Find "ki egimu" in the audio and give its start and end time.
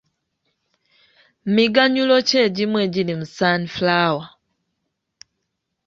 2.27-2.77